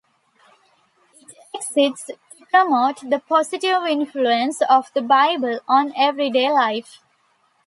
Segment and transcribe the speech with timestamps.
[1.13, 7.03] It exists to promote the positive influence of the Bible on everyday life.